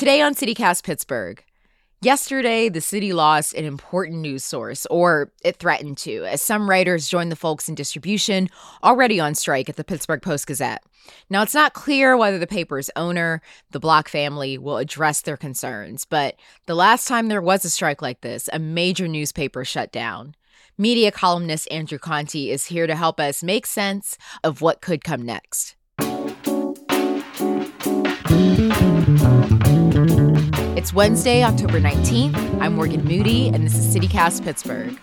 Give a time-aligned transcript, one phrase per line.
[0.00, 1.44] Today on CityCast Pittsburgh.
[2.00, 7.06] Yesterday, the city lost an important news source, or it threatened to, as some writers
[7.06, 8.48] joined the folks in distribution
[8.82, 10.82] already on strike at the Pittsburgh Post Gazette.
[11.28, 16.06] Now, it's not clear whether the paper's owner, the Block family, will address their concerns,
[16.06, 20.34] but the last time there was a strike like this, a major newspaper shut down.
[20.78, 25.26] Media columnist Andrew Conte is here to help us make sense of what could come
[25.26, 25.76] next.
[30.90, 32.60] It's Wednesday, October 19th.
[32.60, 34.98] I'm Morgan Moody, and this is CityCast Pittsburgh.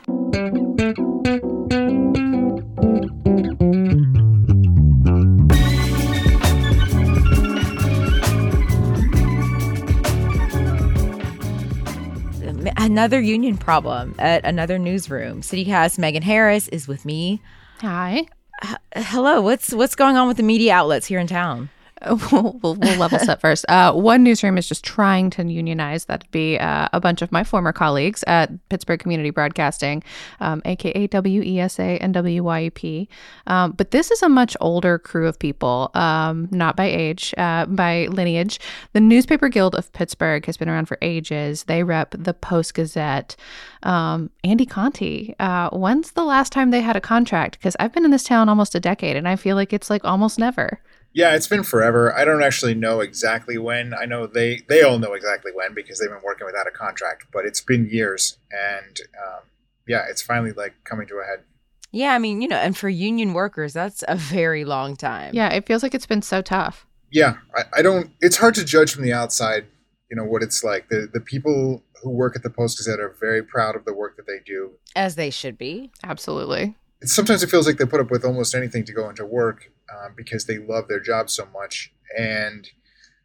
[12.76, 15.40] Another union problem at another newsroom.
[15.40, 17.41] CityCast Megan Harris is with me.
[17.80, 18.26] Hi.
[18.62, 19.40] H- hello.
[19.40, 21.70] What's what's going on with the media outlets here in town?
[22.31, 23.65] we'll, we'll, level set first.
[23.70, 26.05] Uh, one newsroom is just trying to unionize.
[26.05, 30.03] That'd be uh, a bunch of my former colleagues at Pittsburgh Community Broadcasting,
[30.40, 33.07] um, aka WESA and WYEP.
[33.48, 37.65] Um, but this is a much older crew of people, um, not by age, uh,
[37.65, 38.59] by lineage.
[38.93, 41.63] The Newspaper Guild of Pittsburgh has been around for ages.
[41.63, 43.35] They rep the Post Gazette.
[43.84, 47.57] Um, Andy Conte, uh, when's the last time they had a contract?
[47.57, 50.05] Because I've been in this town almost a decade, and I feel like it's like
[50.05, 50.79] almost never.
[51.13, 52.16] Yeah, it's been forever.
[52.16, 53.94] I don't actually know exactly when.
[53.94, 57.26] I know they they all know exactly when because they've been working without a contract,
[57.34, 59.41] but it's been years, and um,
[59.88, 61.44] yeah, it's finally like coming to a head.
[61.91, 65.34] Yeah, I mean, you know, and for union workers, that's a very long time.
[65.34, 66.86] Yeah, it feels like it's been so tough.
[67.12, 68.12] Yeah, I, I don't.
[68.22, 69.66] It's hard to judge from the outside,
[70.12, 70.90] you know, what it's like.
[70.90, 74.18] The the people who work at the Post Gazette are very proud of the work
[74.18, 75.92] that they do, as they should be.
[76.03, 76.75] Absolutely.
[77.03, 80.13] Sometimes it feels like they put up with almost anything to go into work, um,
[80.16, 81.91] because they love their job so much.
[82.17, 82.67] And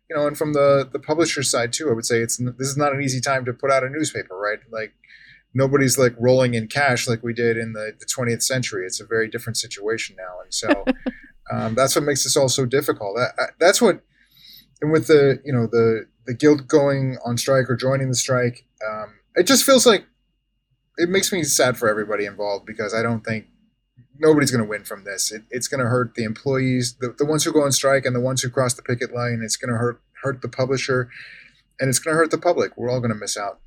[0.08, 2.76] you know, and from the the publisher side too, I would say it's this is
[2.76, 4.58] not an easy time to put out a newspaper, right?
[4.70, 4.92] Like
[5.54, 8.86] nobody's like rolling in cash like we did in the, the 20th century.
[8.86, 10.84] It's a very different situation now, and so
[11.52, 13.16] um, that's what makes this all so difficult.
[13.16, 14.02] That, that's what,
[14.80, 18.66] and with the you know the the guild going on strike or joining the strike,
[18.86, 20.06] um, it just feels like
[20.98, 23.46] it makes me sad for everybody involved because I don't think
[24.22, 25.32] nobody's going to win from this.
[25.32, 28.14] It, it's going to hurt the employees, the, the ones who go on strike, and
[28.16, 29.42] the ones who cross the picket line.
[29.44, 31.10] It's going to hurt hurt the publisher,
[31.80, 32.76] and it's going to hurt the public.
[32.76, 33.58] We're all going to miss out.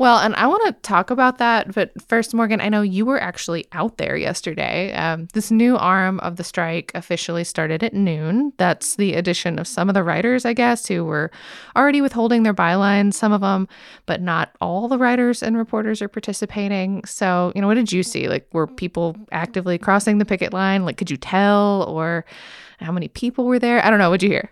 [0.00, 1.74] Well, and I want to talk about that.
[1.74, 4.94] But first, Morgan, I know you were actually out there yesterday.
[4.94, 8.54] Um, this new arm of the strike officially started at noon.
[8.56, 11.30] That's the addition of some of the writers, I guess, who were
[11.76, 13.68] already withholding their bylines, some of them,
[14.06, 17.04] but not all the writers and reporters are participating.
[17.04, 18.26] So, you know, what did you see?
[18.26, 20.86] Like, were people actively crossing the picket line?
[20.86, 21.84] Like, could you tell?
[21.86, 22.24] Or
[22.78, 23.84] how many people were there?
[23.84, 24.08] I don't know.
[24.08, 24.50] What'd you hear?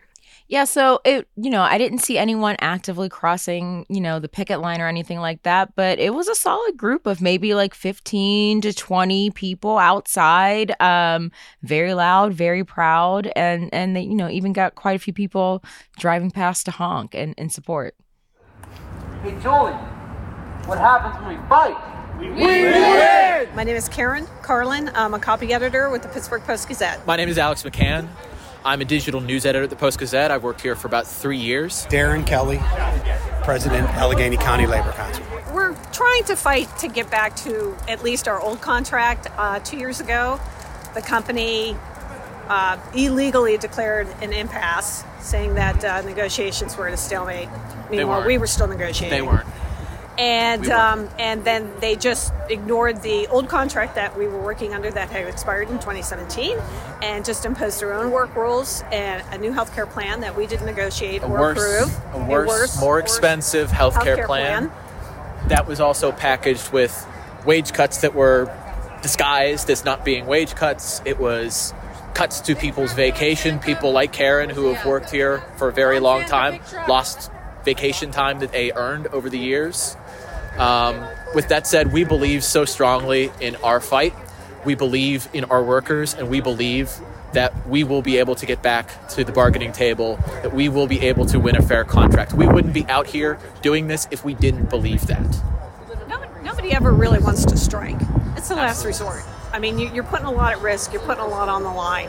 [0.51, 4.61] Yeah, so it, you know, I didn't see anyone actively crossing, you know, the picket
[4.61, 8.63] line or anything like that, but it was a solid group of maybe like 15
[8.63, 11.31] to 20 people outside, um,
[11.63, 15.63] very loud, very proud, and and they, you know, even got quite a few people
[15.99, 17.95] driving past to honk and, and support.
[19.23, 19.73] Hey, Julie,
[20.65, 21.77] what happens when we fight?
[22.19, 23.55] We win!
[23.55, 24.91] My name is Karen Carlin.
[24.95, 27.07] I'm a copy editor with the Pittsburgh Post Gazette.
[27.07, 28.09] My name is Alex McCann.
[28.69, 30.31] I'm a digital news editor at the Post Gazette.
[30.31, 31.87] I've worked here for about three years.
[31.87, 32.59] Darrin Kelly,
[33.43, 35.25] President, Allegheny County Labor Council.
[35.55, 39.27] We're trying to fight to get back to at least our old contract.
[39.39, 40.39] Uh, two years ago,
[40.93, 41.79] the company
[42.49, 47.49] uh, illegally declared an impasse, saying that uh, negotiations were at a stalemate.
[47.91, 49.09] Meanwhile, we were still negotiating.
[49.09, 49.49] They weren't
[50.19, 54.75] and we um, and then they just ignored the old contract that we were working
[54.75, 56.59] under that had expired in 2017,
[57.03, 60.47] and just imposed their own work rules and a new health care plan that we
[60.47, 62.15] didn't negotiate a or worse, approve.
[62.15, 64.69] A worse, worse more expensive health care plan.
[64.69, 65.49] plan.
[65.49, 67.07] That was also packaged with
[67.47, 68.53] wage cuts that were
[69.03, 71.01] disguised as not being wage cuts.
[71.05, 71.73] It was
[72.15, 73.61] cuts to people's vacation.
[73.61, 77.31] People like Karen, who have worked here for a very long time, lost
[77.65, 79.97] vacation time that they earned over the years.
[80.59, 84.15] Um, with that said, we believe so strongly in our fight.
[84.65, 86.91] We believe in our workers, and we believe
[87.33, 90.87] that we will be able to get back to the bargaining table, that we will
[90.87, 92.33] be able to win a fair contract.
[92.33, 95.41] We wouldn't be out here doing this if we didn't believe that.
[96.43, 98.01] Nobody ever really wants to strike.
[98.37, 99.19] It's the last Absolutely.
[99.19, 99.23] resort.
[99.53, 102.09] I mean, you're putting a lot at risk, you're putting a lot on the line.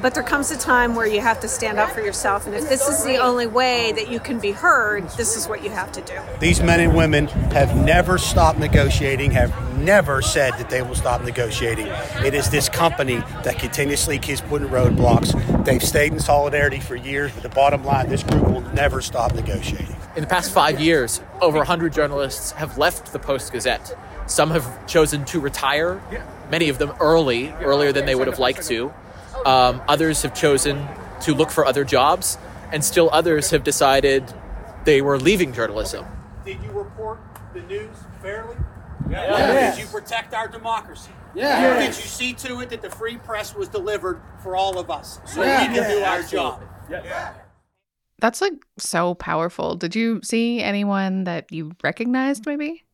[0.00, 2.46] But there comes a time where you have to stand up for yourself.
[2.46, 5.64] And if this is the only way that you can be heard, this is what
[5.64, 6.18] you have to do.
[6.40, 11.22] These men and women have never stopped negotiating, have never said that they will stop
[11.22, 11.86] negotiating.
[12.24, 15.64] It is this company that continuously keeps putting roadblocks.
[15.64, 19.34] They've stayed in solidarity for years, but the bottom line, this group will never stop
[19.34, 19.96] negotiating.
[20.16, 23.96] In the past five years, over 100 journalists have left the Post Gazette.
[24.26, 26.00] Some have chosen to retire,
[26.50, 28.92] many of them early, earlier than they would have liked to.
[29.44, 30.86] Um, others have chosen
[31.22, 32.38] to look for other jobs,
[32.72, 34.32] and still others have decided
[34.84, 36.06] they were leaving journalism.
[36.44, 37.20] Did you report
[37.54, 38.56] the news fairly?
[39.10, 39.76] Yes.
[39.76, 41.10] Did you protect our democracy?
[41.34, 41.78] Yeah.
[41.78, 45.20] Did you see to it that the free press was delivered for all of us
[45.24, 46.62] so we can do our job?
[48.20, 49.76] That's like so powerful.
[49.76, 52.84] Did you see anyone that you recognized maybe?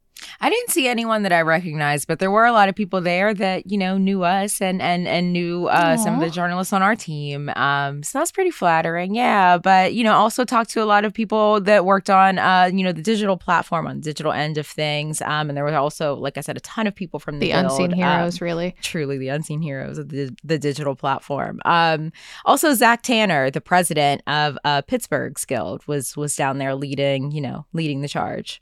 [0.40, 3.32] I didn't see anyone that I recognized, but there were a lot of people there
[3.34, 6.82] that you know knew us and and and knew uh, some of the journalists on
[6.82, 7.50] our team.
[7.56, 9.58] Um, so that's pretty flattering, yeah.
[9.58, 12.84] But you know, also talked to a lot of people that worked on uh, you
[12.84, 15.22] know the digital platform on the digital end of things.
[15.22, 17.52] Um, and there was also, like I said, a ton of people from the, The
[17.52, 18.74] Guild, unseen um, heroes, really.
[18.82, 21.60] truly the unseen heroes of the, the digital platform.
[21.64, 22.12] Um,
[22.44, 27.40] also, Zach Tanner, the president of uh, Pittsburgh's Guild, was was down there leading, you
[27.40, 28.60] know, leading the charge.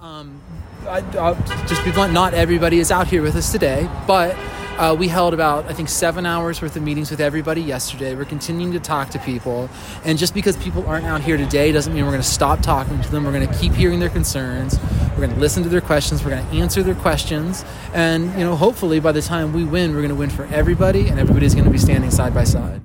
[0.00, 0.40] Um,
[0.88, 1.34] I, I'll
[1.66, 4.34] just be blunt, not everybody is out here with us today, but
[4.78, 8.14] uh, we held about, I think, seven hours worth of meetings with everybody yesterday.
[8.14, 9.68] We're continuing to talk to people.
[10.06, 12.98] And just because people aren't out here today doesn't mean we're going to stop talking
[13.02, 13.24] to them.
[13.24, 14.78] We're going to keep hearing their concerns.
[15.10, 16.24] We're going to listen to their questions.
[16.24, 17.62] We're going to answer their questions.
[17.92, 21.08] And, you know, hopefully by the time we win, we're going to win for everybody,
[21.08, 22.80] and everybody's going to be standing side by side.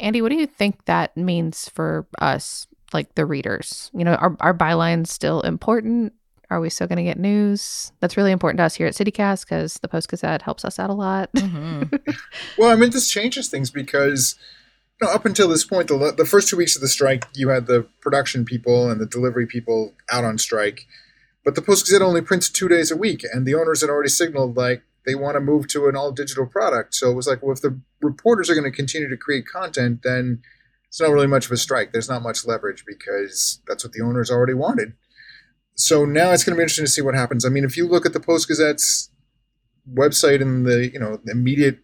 [0.00, 3.90] Andy, what do you think that means for us, like the readers?
[3.92, 6.14] You know, are, are bylines still important?
[6.50, 7.92] Are we still going to get news?
[8.00, 10.90] That's really important to us here at CityCast because the Post Gazette helps us out
[10.90, 11.32] a lot.
[11.32, 11.94] Mm-hmm.
[12.58, 14.34] Well, I mean, this changes things because
[15.00, 17.50] you know, up until this point, the, the first two weeks of the strike, you
[17.50, 20.86] had the production people and the delivery people out on strike.
[21.44, 24.08] But the Post Gazette only prints two days a week, and the owners had already
[24.08, 26.94] signaled like they want to move to an all digital product.
[26.94, 30.00] So it was like, well, if the reporters are going to continue to create content,
[30.02, 30.42] then
[30.88, 31.92] it's not really much of a strike.
[31.92, 34.94] There's not much leverage because that's what the owners already wanted.
[35.78, 37.44] So now it's going to be interesting to see what happens.
[37.44, 39.10] I mean, if you look at the Post Gazette's
[39.94, 41.78] website in the you know immediate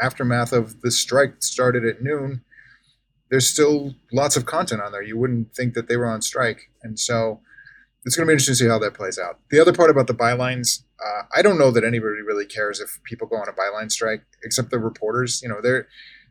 [0.00, 2.42] aftermath of the strike started at noon,
[3.30, 5.02] there's still lots of content on there.
[5.02, 7.40] You wouldn't think that they were on strike, and so
[8.04, 9.40] it's going to be interesting to see how that plays out.
[9.50, 13.00] The other part about the bylines, uh, I don't know that anybody really cares if
[13.02, 15.42] people go on a byline strike, except the reporters.
[15.42, 15.88] You know, they're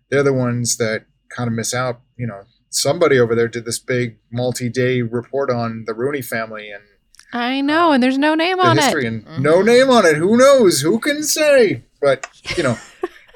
[0.10, 2.00] they're the ones that kind of miss out.
[2.16, 6.84] You know, somebody over there did this big multi-day report on the Rooney family and
[7.34, 9.08] I know, um, and there's no name on history, it.
[9.08, 9.42] and mm-hmm.
[9.42, 10.16] no name on it.
[10.16, 10.82] Who knows?
[10.82, 11.84] Who can say?
[12.02, 12.78] But you know,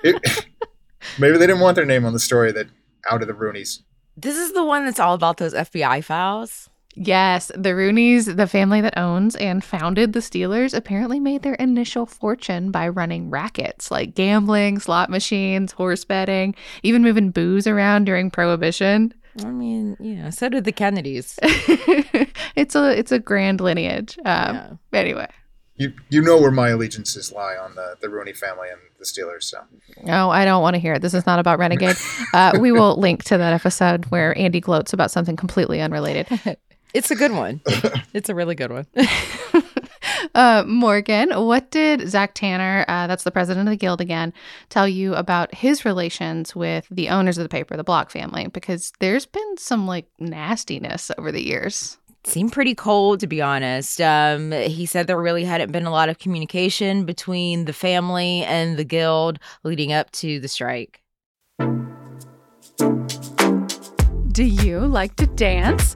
[0.03, 0.45] it,
[1.19, 2.67] maybe they didn't want their name on the story that
[3.09, 3.81] out of the Rooneys.
[4.17, 6.69] This is the one that's all about those FBI files.
[6.97, 12.05] Yes, the Rooneys, the family that owns and founded the Steelers, apparently made their initial
[12.05, 18.31] fortune by running rackets like gambling, slot machines, horse betting, even moving booze around during
[18.31, 19.13] Prohibition.
[19.43, 21.37] I mean, you know, so did the Kennedys.
[22.55, 24.17] it's a it's a grand lineage.
[24.19, 24.73] Um, Yeah.
[24.93, 25.27] Anyway,
[25.75, 29.43] You you know where my allegiances lie on the the Rooney family and the Steelers.
[29.43, 29.59] So
[30.03, 31.01] no, I don't want to hear it.
[31.01, 31.97] This is not about Renegade.
[32.33, 36.27] Uh, we will link to that episode where Andy gloats about something completely unrelated.
[36.93, 37.59] It's a good one.
[38.13, 38.87] it's a really good one.
[40.35, 44.33] Uh, Morgan, what did Zach Tanner, uh, that's the president of the guild again,
[44.69, 48.47] tell you about his relations with the owners of the paper, the Block family?
[48.47, 51.97] Because there's been some like nastiness over the years.
[52.25, 54.01] Seemed pretty cold, to be honest.
[54.01, 58.77] Um, he said there really hadn't been a lot of communication between the family and
[58.77, 61.01] the guild leading up to the strike.
[64.31, 65.95] Do you like to dance?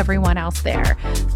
[0.37, 0.97] else there.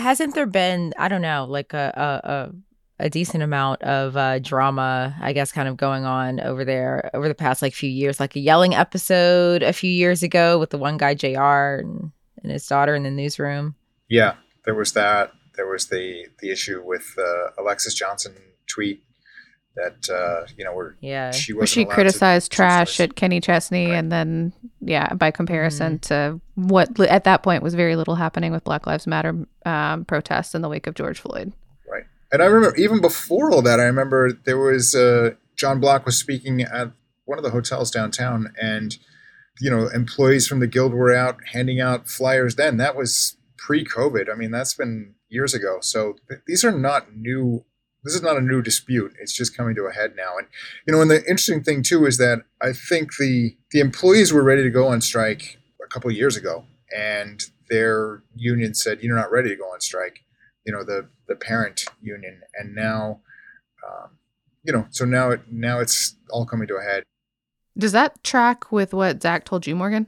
[0.00, 2.52] Hasn't there been, I don't know, like a,
[3.00, 7.10] a, a decent amount of uh, drama, I guess, kind of going on over there
[7.14, 10.70] over the past like few years, like a yelling episode a few years ago with
[10.70, 11.80] the one guy Jr.
[11.80, 13.74] and, and his daughter in the newsroom.
[14.08, 15.32] Yeah, there was that.
[15.56, 18.34] There was the the issue with uh, Alexis Johnson
[18.66, 19.02] tweet
[19.76, 23.96] that uh, you know where yeah she where she criticized trash at Kenny Chesney, right.
[23.96, 26.34] and then yeah, by comparison mm-hmm.
[26.34, 30.54] to what at that point was very little happening with Black Lives Matter um, protests
[30.54, 31.52] in the wake of George Floyd.
[31.90, 36.04] Right, and I remember even before all that, I remember there was uh, John Block
[36.04, 36.90] was speaking at
[37.24, 38.96] one of the hotels downtown, and
[39.60, 42.56] you know employees from the guild were out handing out flyers.
[42.56, 44.32] Then that was pre-COVID.
[44.32, 45.78] I mean, that's been years ago.
[45.80, 47.64] So th- these are not new
[48.04, 49.14] this is not a new dispute.
[49.20, 50.38] It's just coming to a head now.
[50.38, 50.46] And
[50.86, 54.42] you know, and the interesting thing too is that I think the the employees were
[54.42, 56.64] ready to go on strike a couple of years ago,
[56.96, 60.20] and their union said, "You're not ready to go on strike."
[60.64, 63.20] You know, the the parent union, and now,
[63.86, 64.18] um,
[64.64, 67.04] you know, so now it now it's all coming to a head.
[67.76, 70.06] Does that track with what Zach told you, Morgan?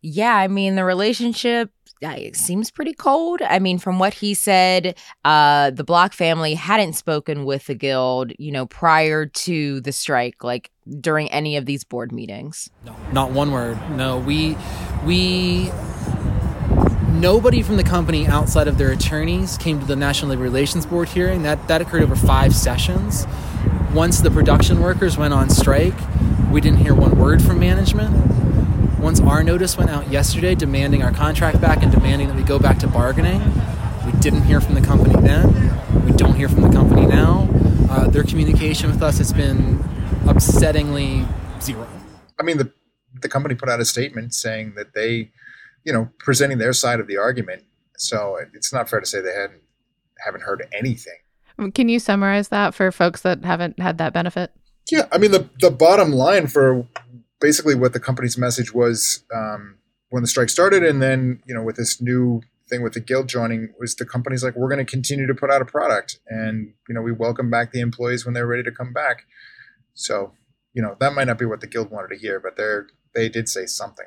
[0.00, 1.70] Yeah, I mean the relationship
[2.10, 3.40] it seems pretty cold.
[3.42, 8.32] I mean, from what he said, uh, the Block family hadn't spoken with the guild,
[8.38, 12.70] you know, prior to the strike, like during any of these board meetings.
[12.84, 13.78] No, not one word.
[13.90, 14.56] No, we,
[15.04, 15.70] we,
[17.12, 21.08] nobody from the company outside of their attorneys came to the National Labor Relations Board
[21.08, 21.42] hearing.
[21.42, 23.26] That that occurred over five sessions.
[23.94, 25.94] Once the production workers went on strike,
[26.50, 28.51] we didn't hear one word from management
[29.02, 32.58] once our notice went out yesterday demanding our contract back and demanding that we go
[32.58, 33.42] back to bargaining,
[34.06, 36.04] we didn't hear from the company then.
[36.06, 37.48] We don't hear from the company now.
[37.90, 39.78] Uh, their communication with us has been
[40.22, 41.28] upsettingly
[41.60, 41.86] zero.
[42.38, 42.72] I mean, the
[43.20, 45.30] the company put out a statement saying that they,
[45.84, 47.64] you know, presenting their side of the argument.
[47.96, 49.62] So it's not fair to say they hadn't
[50.24, 51.18] haven't heard anything.
[51.74, 54.52] Can you summarize that for folks that haven't had that benefit?
[54.90, 56.86] Yeah, I mean the the bottom line for
[57.42, 59.76] basically what the company's message was um,
[60.08, 63.28] when the strike started, and then you know with this new thing with the guild
[63.28, 66.72] joining was the company's like we're going to continue to put out a product, and
[66.88, 69.26] you know we welcome back the employees when they're ready to come back.
[69.94, 70.32] So
[70.72, 73.28] you know that might not be what the guild wanted to hear, but they're they
[73.28, 74.06] did say something.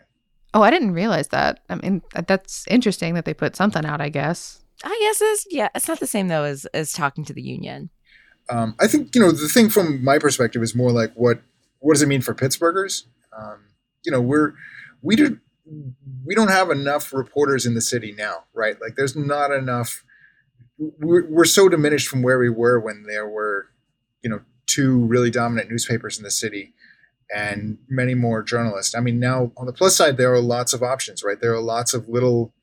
[0.53, 1.59] Oh, I didn't realize that.
[1.69, 4.01] I mean, that's interesting that they put something out.
[4.01, 4.61] I guess.
[4.83, 7.89] I guess it's yeah, it's not the same though as as talking to the union.
[8.49, 11.41] Um, I think you know the thing from my perspective is more like what
[11.79, 13.03] what does it mean for Pittsburghers?
[13.37, 13.65] Um,
[14.03, 14.53] you know, we're
[15.01, 15.39] we do
[16.25, 18.79] we don't have enough reporters in the city now, right?
[18.79, 20.03] Like, there's not enough.
[20.77, 23.67] We're, we're so diminished from where we were when there were,
[24.21, 26.73] you know, two really dominant newspapers in the city
[27.33, 28.93] and many more journalists.
[28.93, 31.39] I mean, now on the plus side, there are lots of options, right?
[31.39, 32.53] There are lots of little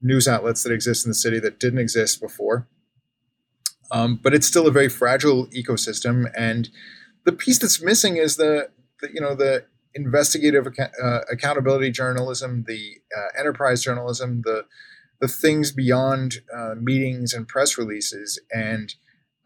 [0.00, 2.68] news outlets that exist in the city that didn't exist before.
[3.90, 6.68] Um, but it's still a very fragile ecosystem, and
[7.24, 8.68] the piece that's missing is the,
[9.00, 9.64] the you know the
[9.96, 10.66] investigative
[11.02, 14.64] uh, accountability journalism, the uh, enterprise journalism, the
[15.18, 18.38] the things beyond uh, meetings and press releases.
[18.52, 18.94] And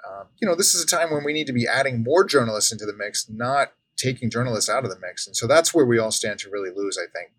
[0.08, 2.72] um, you know, this is a time when we need to be adding more journalists
[2.72, 5.26] into the mix, not taking journalists out of the mix.
[5.26, 7.32] And so that's where we all stand to really lose, I think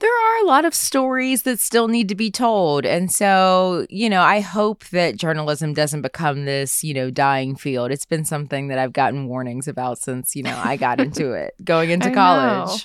[0.00, 2.86] there are a lot of stories that still need to be told.
[2.86, 7.90] And so, you know, I hope that journalism doesn't become this, you know, dying field.
[7.90, 11.54] It's been something that I've gotten warnings about since, you know, I got into it
[11.64, 12.68] going into college.
[12.68, 12.78] Know.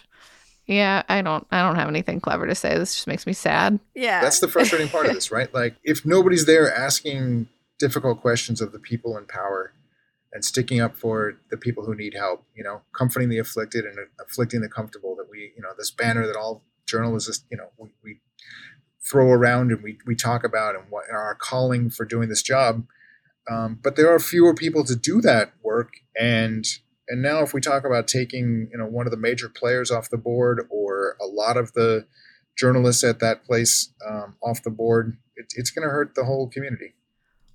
[0.66, 2.78] Yeah, I don't I don't have anything clever to say.
[2.78, 3.80] This just makes me sad.
[3.96, 4.22] Yeah.
[4.22, 5.54] That's the frustrating part of this, right?
[5.54, 7.48] Like if nobody's there asking
[7.80, 9.74] difficult questions of the people in power
[10.32, 13.98] and sticking up for the people who need help, you know, comforting the afflicted and
[14.26, 17.90] afflicting the comfortable that we, you know, this banner that all journalists, you know, we,
[18.04, 18.20] we
[19.06, 22.86] throw around and we, we talk about and what our calling for doing this job.
[23.50, 25.94] Um, but there are fewer people to do that work.
[26.20, 26.66] And
[27.10, 30.10] and now if we talk about taking you know one of the major players off
[30.10, 32.08] the board or a lot of the
[32.58, 36.48] journalists at that place um, off the board, it, it's going to hurt the whole
[36.48, 36.94] community.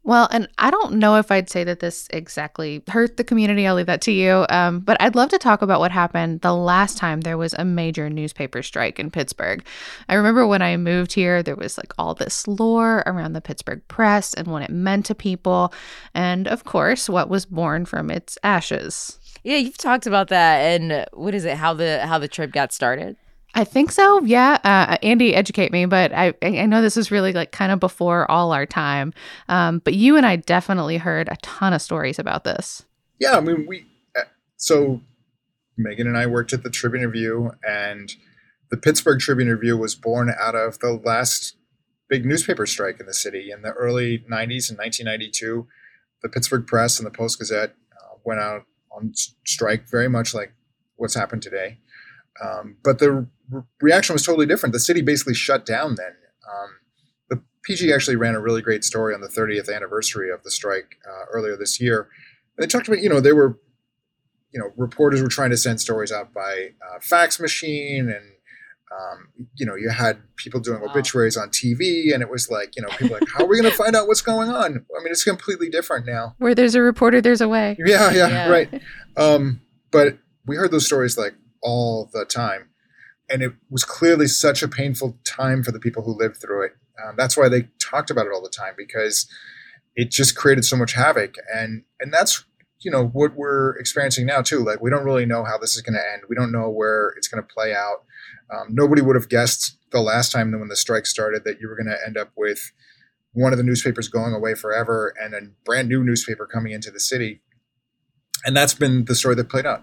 [0.04, 3.66] Well, and I don't know if I'd say that this exactly hurt the community.
[3.66, 4.46] I'll leave that to you.
[4.48, 7.64] Um, but I'd love to talk about what happened the last time there was a
[7.64, 9.64] major newspaper strike in Pittsburgh.
[10.08, 13.82] I remember when I moved here, there was like all this lore around the Pittsburgh
[13.88, 15.74] press and what it meant to people.
[16.14, 19.18] And of course, what was born from its ashes.
[19.42, 20.80] Yeah, you've talked about that.
[20.80, 21.56] And what is it?
[21.56, 23.16] How the how the Trib got started?
[23.54, 24.22] I think so.
[24.24, 24.58] Yeah.
[24.62, 25.86] Uh, Andy, educate me.
[25.86, 29.12] But I, I know this is really like kind of before all our time.
[29.48, 32.84] Um, but you and I definitely heard a ton of stories about this.
[33.18, 33.36] Yeah.
[33.36, 33.86] I mean, we,
[34.16, 34.24] uh,
[34.56, 35.00] so
[35.78, 38.12] Megan and I worked at the Tribune Review, and
[38.70, 41.56] the Pittsburgh Tribune Review was born out of the last
[42.08, 45.66] big newspaper strike in the city in the early 90s in 1992.
[46.22, 49.12] The Pittsburgh Press and the Post Gazette uh, went out on
[49.46, 50.52] strike, very much like
[50.96, 51.78] what's happened today.
[52.44, 54.72] Um, but the re- reaction was totally different.
[54.72, 56.12] The city basically shut down then.
[56.48, 56.70] Um,
[57.30, 60.96] the PG actually ran a really great story on the 30th anniversary of the strike
[61.08, 62.08] uh, earlier this year.
[62.56, 63.58] And they talked about, you know, they were,
[64.52, 68.24] you know, reporters were trying to send stories out by uh, fax machine and
[68.90, 70.88] um, you know, you had people doing wow.
[70.88, 73.70] obituaries on TV, and it was like, you know, people like, how are we going
[73.70, 74.86] to find out what's going on?
[74.98, 76.34] I mean, it's completely different now.
[76.38, 77.76] Where there's a reporter, there's a way.
[77.78, 78.48] Yeah, yeah, yeah.
[78.48, 78.82] right.
[79.16, 82.70] Um, but we heard those stories like all the time,
[83.28, 86.72] and it was clearly such a painful time for the people who lived through it.
[87.02, 89.28] Um, that's why they talked about it all the time because
[89.94, 92.44] it just created so much havoc, and and that's
[92.80, 94.64] you know what we're experiencing now too.
[94.64, 96.22] Like we don't really know how this is going to end.
[96.28, 98.04] We don't know where it's going to play out
[98.50, 101.76] um, nobody would have guessed the last time when the strike started that you were
[101.76, 102.72] going to end up with
[103.32, 107.00] one of the newspapers going away forever and a brand new newspaper coming into the
[107.00, 107.40] city.
[108.44, 109.82] And that's been the story that played out.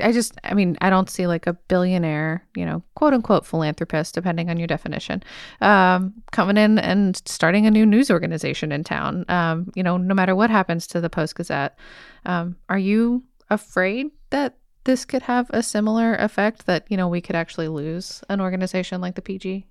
[0.00, 4.14] I just, I mean, I don't see like a billionaire, you know, quote unquote philanthropist,
[4.14, 5.22] depending on your definition,
[5.60, 9.24] um, coming in and starting a new news organization in town.
[9.28, 11.78] Um, you know, no matter what happens to the Post Gazette,
[12.24, 17.20] um, are you afraid that this could have a similar effect that, you know, we
[17.20, 19.66] could actually lose an organization like the PG?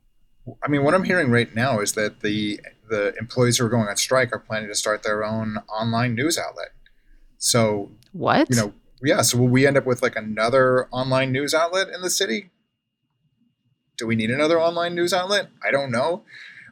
[0.64, 2.60] I mean, what I'm hearing right now is that the
[2.90, 6.38] the employees who are going on strike are planning to start their own online news
[6.38, 6.72] outlet.
[7.38, 8.50] So what?
[8.50, 9.22] You know, yeah.
[9.22, 12.52] So will we end up with like another online news outlet in the city?
[13.98, 15.50] Do we need another online news outlet?
[15.66, 16.24] I don't know.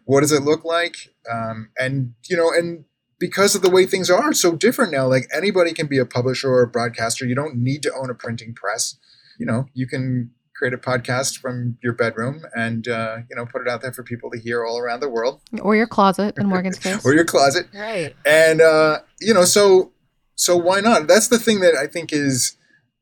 [0.05, 1.13] What does it look like?
[1.31, 2.85] Um, and you know, and
[3.19, 5.05] because of the way things are so different now.
[5.07, 7.25] Like anybody can be a publisher or a broadcaster.
[7.25, 8.97] You don't need to own a printing press.
[9.37, 13.61] You know, you can create a podcast from your bedroom and uh, you know put
[13.61, 16.47] it out there for people to hear all around the world, or your closet in
[16.49, 18.15] Morgan's case, or your closet, right?
[18.25, 19.91] And uh, you know, so
[20.39, 21.09] so why not?
[21.09, 22.55] That's the thing that I think is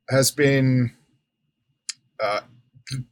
[0.09, 0.91] has been.
[2.19, 2.41] Uh,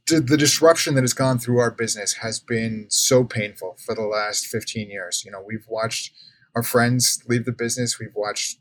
[0.08, 4.02] the, the disruption that has gone through our business has been so painful for the
[4.02, 5.22] last 15 years.
[5.24, 6.12] You know, we've watched
[6.56, 8.00] our friends leave the business.
[8.00, 8.58] We've watched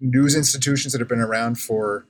[0.00, 2.06] news institutions that have been around for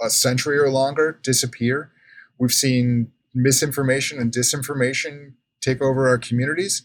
[0.00, 1.90] a century or longer disappear.
[2.38, 6.82] We've seen misinformation and disinformation take over our communities.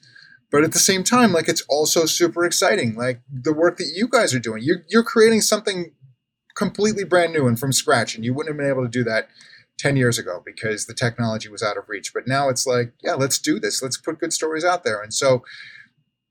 [0.51, 2.95] But at the same time, like it's also super exciting.
[2.95, 5.91] Like the work that you guys are doing, you're, you're creating something
[6.55, 8.15] completely brand new and from scratch.
[8.15, 9.29] And you wouldn't have been able to do that
[9.77, 12.13] 10 years ago because the technology was out of reach.
[12.13, 13.81] But now it's like, yeah, let's do this.
[13.81, 15.01] Let's put good stories out there.
[15.01, 15.43] And so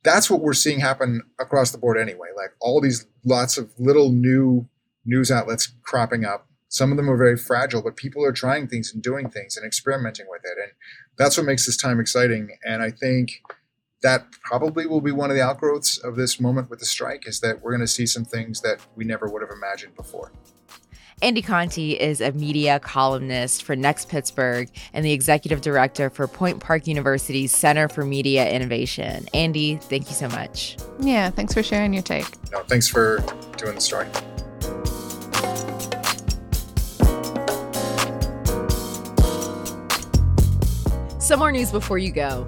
[0.02, 2.28] that's what we're seeing happen across the board anyway.
[2.36, 4.68] Like all these lots of little new
[5.04, 6.48] news outlets cropping up.
[6.68, 9.64] Some of them are very fragile, but people are trying things and doing things and
[9.64, 10.58] experimenting with it.
[10.60, 10.72] And
[11.16, 12.50] that's what makes this time exciting.
[12.64, 13.40] And I think
[14.06, 17.40] that probably will be one of the outgrowths of this moment with the strike is
[17.40, 20.30] that we're going to see some things that we never would have imagined before.
[21.22, 26.60] Andy Conte is a media columnist for Next Pittsburgh and the executive director for Point
[26.60, 29.26] Park University's Center for Media Innovation.
[29.34, 30.76] Andy, thank you so much.
[31.00, 32.26] Yeah, thanks for sharing your take.
[32.52, 33.24] No, thanks for
[33.56, 34.06] doing the story.
[41.18, 42.46] Some more news before you go.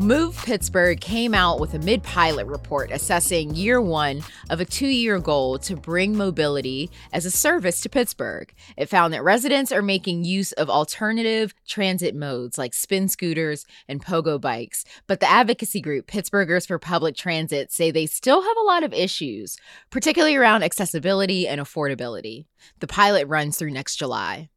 [0.00, 4.86] Move Pittsburgh came out with a mid pilot report assessing year one of a two
[4.86, 8.50] year goal to bring mobility as a service to Pittsburgh.
[8.78, 14.02] It found that residents are making use of alternative transit modes like spin scooters and
[14.02, 14.86] POGOH bikes.
[15.06, 18.94] But the advocacy group Pittsburghers for Public Transit say they still have a lot of
[18.94, 19.58] issues,
[19.90, 22.46] particularly around accessibility and affordability.
[22.78, 24.48] The pilot runs through next July.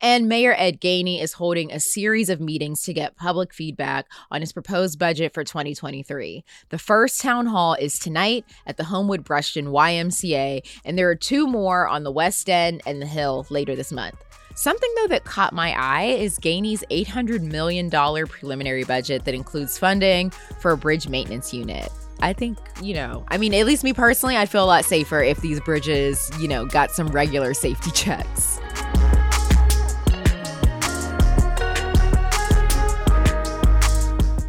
[0.00, 4.40] And Mayor Ed Gainey is holding a series of meetings to get public feedback on
[4.40, 6.44] his proposed budget for 2023.
[6.68, 11.46] The first town hall is tonight at the Homewood Brushton YMCA, and there are two
[11.46, 14.16] more on the West End and the Hill later this month.
[14.56, 20.30] Something, though, that caught my eye is Gainey's $800 million preliminary budget that includes funding
[20.60, 21.90] for a bridge maintenance unit.
[22.20, 25.20] I think, you know, I mean, at least me personally, I'd feel a lot safer
[25.20, 28.60] if these bridges, you know, got some regular safety checks.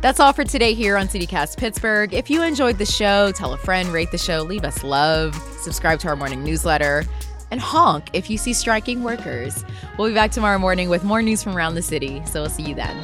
[0.06, 2.14] That's all for today here on CityCast Pittsburgh.
[2.14, 6.00] If you enjoyed the show, tell a friend, rate the show, leave us love, subscribe
[6.02, 7.06] to our morning newsletter,
[7.50, 9.66] and honk if you see striking workers.
[9.98, 12.62] We'll be back tomorrow morning with more news from around the city, so we'll see
[12.62, 12.96] you then.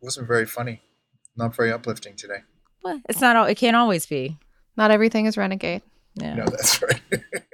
[0.00, 0.80] Wasn't very funny.
[1.36, 2.38] Not very uplifting today.
[2.82, 3.36] Well, it's not.
[3.36, 4.38] All, it can't always be.
[4.78, 5.82] Not everything is renegade.
[6.14, 6.36] Yeah.
[6.36, 7.44] No, that's right.